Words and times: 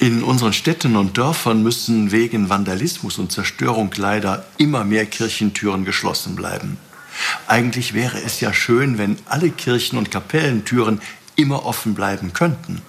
In 0.00 0.22
unseren 0.22 0.52
Städten 0.52 0.94
und 0.94 1.18
Dörfern 1.18 1.64
müssen 1.64 2.12
wegen 2.12 2.48
Vandalismus 2.48 3.18
und 3.18 3.32
Zerstörung 3.32 3.90
leider 3.96 4.46
immer 4.56 4.84
mehr 4.84 5.06
Kirchentüren 5.06 5.84
geschlossen 5.84 6.36
bleiben. 6.36 6.78
Eigentlich 7.48 7.94
wäre 7.94 8.22
es 8.22 8.40
ja 8.40 8.52
schön, 8.52 8.96
wenn 8.96 9.16
alle 9.24 9.50
Kirchen 9.50 9.98
und 9.98 10.12
Kapellentüren 10.12 11.00
immer 11.34 11.66
offen 11.66 11.94
bleiben 11.94 12.32
könnten. 12.32 12.80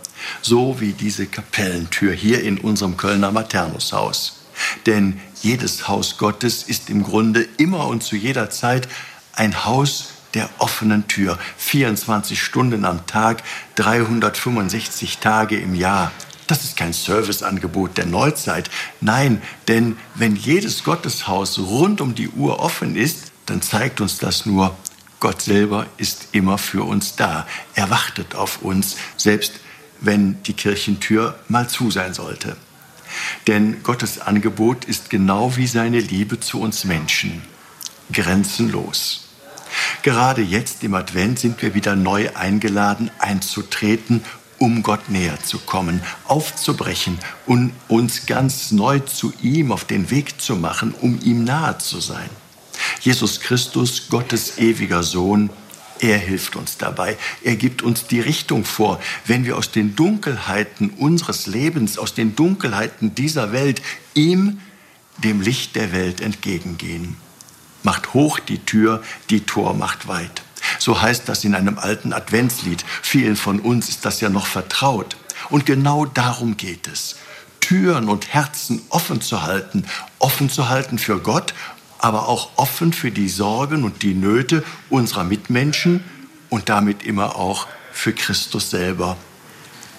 So 0.43 0.79
wie 0.81 0.93
diese 0.93 1.25
Kapellentür 1.25 2.13
hier 2.13 2.43
in 2.43 2.59
unserem 2.59 2.95
Kölner 2.95 3.31
Maternushaus. 3.31 4.41
Denn 4.85 5.19
jedes 5.41 5.87
Haus 5.87 6.19
Gottes 6.19 6.61
ist 6.61 6.91
im 6.91 7.01
Grunde 7.01 7.47
immer 7.57 7.87
und 7.87 8.03
zu 8.03 8.17
jeder 8.17 8.51
Zeit 8.51 8.87
ein 9.33 9.65
Haus 9.65 10.09
der 10.35 10.47
offenen 10.59 11.07
Tür. 11.07 11.39
24 11.57 12.39
Stunden 12.39 12.85
am 12.85 13.07
Tag, 13.07 13.41
365 13.75 15.17
Tage 15.17 15.57
im 15.57 15.73
Jahr. 15.73 16.11
Das 16.49 16.63
ist 16.63 16.75
kein 16.75 16.93
Serviceangebot 16.93 17.95
der 17.99 18.07
Neuzeit. 18.07 18.71
Nein, 19.01 19.39
denn 19.67 19.97
wenn 20.15 20.35
jedes 20.35 20.83
Gotteshaus 20.83 21.59
rund 21.59 22.01
um 22.01 22.15
die 22.15 22.29
Uhr 22.29 22.59
offen 22.59 22.95
ist, 22.95 23.31
dann 23.45 23.61
zeigt 23.61 24.01
uns 24.01 24.17
das 24.17 24.47
nur, 24.47 24.75
Gott 25.19 25.43
selber 25.43 25.85
ist 25.97 26.29
immer 26.31 26.57
für 26.57 26.87
uns 26.87 27.15
da. 27.15 27.45
Er 27.75 27.91
wartet 27.91 28.33
auf 28.33 28.63
uns, 28.63 28.97
selbst 29.15 29.59
wenn 30.01 30.41
die 30.41 30.53
Kirchentür 30.53 31.37
mal 31.49 31.69
zu 31.69 31.91
sein 31.91 32.15
sollte. 32.15 32.57
Denn 33.45 33.83
Gottes 33.83 34.19
Angebot 34.19 34.85
ist 34.85 35.11
genau 35.11 35.55
wie 35.55 35.67
seine 35.67 35.99
Liebe 35.99 36.39
zu 36.39 36.59
uns 36.61 36.83
Menschen, 36.83 37.43
grenzenlos. 38.11 39.29
Gerade 40.01 40.41
jetzt 40.41 40.83
im 40.83 40.95
Advent 40.95 41.37
sind 41.37 41.61
wir 41.61 41.75
wieder 41.75 41.95
neu 41.95 42.33
eingeladen, 42.33 43.11
einzutreten 43.19 44.23
um 44.59 44.83
Gott 44.83 45.09
näher 45.09 45.39
zu 45.41 45.57
kommen, 45.59 46.01
aufzubrechen 46.25 47.17
und 47.45 47.71
uns 47.87 48.25
ganz 48.25 48.71
neu 48.71 48.99
zu 48.99 49.33
ihm 49.41 49.71
auf 49.71 49.85
den 49.85 50.11
Weg 50.11 50.39
zu 50.41 50.55
machen, 50.55 50.93
um 51.01 51.19
ihm 51.23 51.43
nahe 51.43 51.77
zu 51.77 51.99
sein. 51.99 52.29
Jesus 53.01 53.39
Christus, 53.39 54.09
Gottes 54.09 54.57
ewiger 54.57 55.03
Sohn, 55.03 55.49
er 55.99 56.17
hilft 56.17 56.55
uns 56.55 56.77
dabei. 56.77 57.17
Er 57.43 57.55
gibt 57.57 57.81
uns 57.81 58.07
die 58.07 58.21
Richtung 58.21 58.63
vor, 58.63 59.01
wenn 59.25 59.45
wir 59.45 59.57
aus 59.57 59.71
den 59.71 59.95
Dunkelheiten 59.95 60.91
unseres 60.91 61.45
Lebens, 61.45 61.97
aus 61.97 62.13
den 62.13 62.35
Dunkelheiten 62.35 63.15
dieser 63.15 63.51
Welt 63.51 63.81
ihm, 64.13 64.61
dem 65.17 65.41
Licht 65.41 65.75
der 65.75 65.91
Welt, 65.91 66.21
entgegengehen. 66.21 67.17
Macht 67.83 68.13
hoch 68.13 68.39
die 68.39 68.59
Tür, 68.59 69.03
die 69.29 69.41
Tor 69.41 69.73
macht 69.73 70.07
weit. 70.07 70.41
So 70.79 71.01
heißt 71.01 71.29
das 71.29 71.43
in 71.43 71.53
einem 71.53 71.77
alten 71.77 72.13
Adventslied. 72.13 72.83
Vielen 73.03 73.35
von 73.35 73.59
uns 73.59 73.89
ist 73.89 74.05
das 74.05 74.21
ja 74.21 74.29
noch 74.29 74.47
vertraut. 74.47 75.17
Und 75.49 75.65
genau 75.65 76.05
darum 76.05 76.57
geht 76.57 76.87
es. 76.87 77.17
Türen 77.59 78.09
und 78.09 78.33
Herzen 78.33 78.81
offen 78.89 79.21
zu 79.21 79.43
halten, 79.43 79.85
offen 80.17 80.49
zu 80.49 80.69
halten 80.69 80.97
für 80.97 81.19
Gott, 81.19 81.53
aber 81.99 82.27
auch 82.27 82.51
offen 82.55 82.93
für 82.93 83.11
die 83.11 83.29
Sorgen 83.29 83.83
und 83.83 84.01
die 84.01 84.15
Nöte 84.15 84.63
unserer 84.89 85.23
Mitmenschen 85.23 86.03
und 86.49 86.69
damit 86.69 87.03
immer 87.03 87.35
auch 87.35 87.67
für 87.91 88.13
Christus 88.13 88.69
selber. 88.69 89.17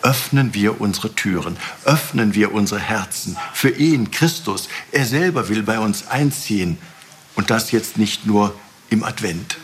Öffnen 0.02 0.54
wir 0.54 0.80
unsere 0.80 1.14
Türen, 1.14 1.58
öffnen 1.84 2.34
wir 2.34 2.54
unsere 2.54 2.80
Herzen 2.80 3.36
für 3.52 3.68
ihn, 3.68 4.10
Christus. 4.10 4.68
Er 4.92 5.04
selber 5.04 5.50
will 5.50 5.62
bei 5.62 5.78
uns 5.78 6.08
einziehen 6.08 6.78
und 7.36 7.50
das 7.50 7.70
jetzt 7.70 7.98
nicht 7.98 8.24
nur 8.26 8.54
im 8.88 9.04
Advent. 9.04 9.58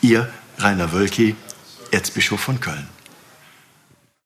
Ihr 0.00 0.32
Rainer 0.58 0.92
Wölki, 0.92 1.36
Erzbischof 1.90 2.40
von 2.40 2.60
Köln. 2.60 2.93